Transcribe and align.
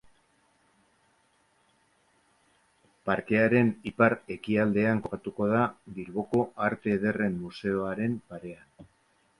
Parkearen 3.09 3.69
ipar-ekialdean 3.93 5.03
kokatuko 5.05 5.51
da, 5.53 5.63
Bilboko 5.99 6.43
Arte 6.71 6.97
Ederren 6.99 7.39
Museoaren 7.47 8.21
parean. 8.33 8.87